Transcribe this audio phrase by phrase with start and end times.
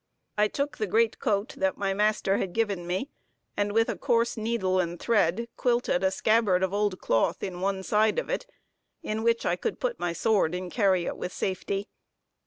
[0.35, 3.11] I took the great coat that my master had given me,
[3.55, 7.83] and with a coarse needle and thread quilted a scabbard of old cloth in one
[7.83, 8.47] side of it,
[9.03, 11.87] in which I could put my sword and carry it with safety.